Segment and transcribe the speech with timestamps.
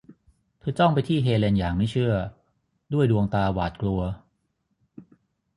[0.59, 2.13] เธอจ้องไปที่เฮเลนอย่างไม่เชื่อ
[2.93, 4.01] ด้วยดวงตาหวาดกลัว